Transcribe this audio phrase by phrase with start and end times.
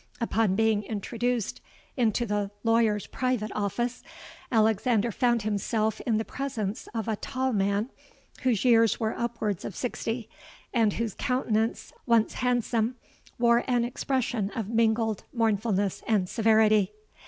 [0.19, 1.61] Upon being introduced
[1.95, 4.01] into the lawyer's private office,
[4.51, 7.91] Alexander found himself in the presence of a tall man,
[8.41, 10.27] whose years were upwards of sixty,
[10.73, 12.95] and whose countenance, once handsome,
[13.37, 16.93] wore an expression of mingled mournfulness and severity.